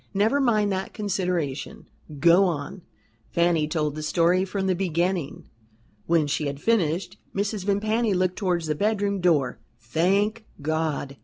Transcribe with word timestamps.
Never 0.15 0.39
mind 0.39 0.71
that 0.71 0.95
consideration 0.95 1.85
go 2.19 2.45
on." 2.45 2.81
Fanny 3.29 3.67
told 3.67 3.93
the 3.93 4.01
story 4.01 4.45
from 4.45 4.65
the 4.65 4.73
beginning. 4.73 5.47
When 6.07 6.25
she 6.25 6.47
had 6.47 6.59
finished, 6.59 7.17
Mrs. 7.35 7.65
Vimpany 7.65 8.15
looked 8.15 8.35
towards 8.37 8.65
the 8.65 8.73
bedroom 8.73 9.19
door. 9.21 9.59
"Thank 9.79 10.47
God!" 10.59 11.17